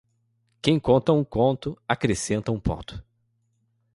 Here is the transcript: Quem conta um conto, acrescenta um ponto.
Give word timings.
Quem 0.63 0.79
conta 0.79 1.11
um 1.11 1.23
conto, 1.23 1.77
acrescenta 1.87 2.51
um 2.51 2.59
ponto. 2.59 3.03